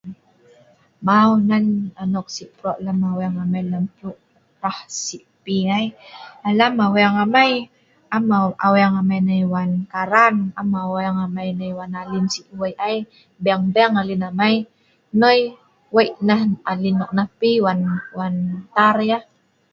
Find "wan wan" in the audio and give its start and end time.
17.65-18.33